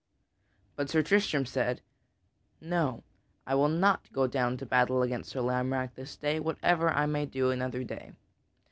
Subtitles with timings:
[0.75, 1.83] But Sir Tristram said:
[2.59, 3.03] "No;
[3.45, 7.27] I will not go down to battle against Sir Lamorack this day whatever I may
[7.27, 8.11] do another day.